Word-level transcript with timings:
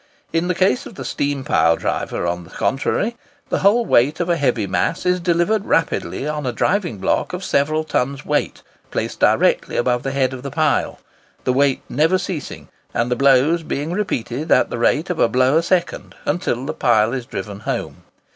In 0.33 0.47
the 0.47 0.55
case 0.55 0.87
of 0.87 0.95
the 0.95 1.05
steam 1.05 1.43
pile 1.43 1.75
driver, 1.75 2.25
on 2.25 2.43
the 2.43 2.49
contrary, 2.49 3.15
the 3.49 3.59
whole 3.59 3.85
weight 3.85 4.19
of 4.19 4.29
a 4.29 4.35
heavy 4.35 4.65
mass 4.65 5.05
is 5.05 5.19
delivered 5.19 5.63
rapidly 5.67 6.25
upon 6.25 6.47
a 6.47 6.51
driving 6.51 6.97
block 6.97 7.33
of 7.33 7.43
several 7.43 7.83
tons 7.83 8.25
weight 8.25 8.63
placed 8.89 9.19
directly 9.19 9.77
over 9.77 9.99
the 9.99 10.09
head 10.09 10.33
of 10.33 10.41
the 10.41 10.49
pile, 10.49 10.97
the 11.43 11.53
weight 11.53 11.83
never 11.87 12.17
ceasing, 12.17 12.67
and 12.95 13.11
the 13.11 13.15
blows 13.15 13.61
being 13.61 13.91
repeated 13.91 14.51
at 14.51 14.71
the 14.71 14.79
rate 14.79 15.11
of 15.11 15.19
a 15.19 15.29
blow 15.29 15.57
a 15.57 15.61
second, 15.61 16.15
until 16.25 16.65
the 16.65 16.73
pile 16.73 17.13
is 17.13 17.27
driven 17.27 17.59
home. 17.59 17.97